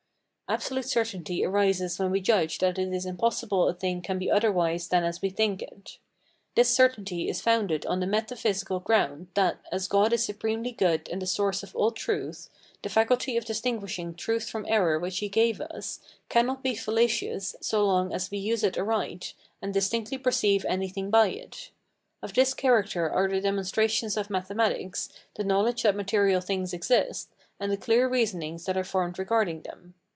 [0.51, 4.89] [Absolute certainty arises when we judge that it is impossible a thing can be otherwise
[4.89, 5.97] than as we think it].
[6.55, 11.21] This certainty is founded on the metaphysical ground, that, as God is supremely good and
[11.21, 12.49] the source of all truth,
[12.81, 17.85] the faculty of distinguishing truth from error which he gave us, cannot be fallacious so
[17.85, 21.71] long as we use it aright, and distinctly perceive anything by it.
[22.21, 27.71] Of this character are the demonstrations of mathematics, the knowledge that material things exist, and
[27.71, 29.93] the clear reasonings that are formed regarding them.